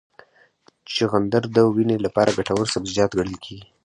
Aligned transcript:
چغندر 0.93 1.43
د 1.55 1.57
وینې 1.75 1.97
لپاره 2.05 2.35
ګټور 2.37 2.67
سبزیجات 2.73 3.11
ګڼل 3.19 3.37
کېږي. 3.45 3.67